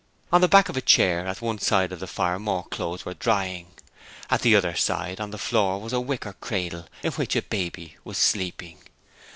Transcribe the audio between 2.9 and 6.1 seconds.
were drying. At the other side on the floor was a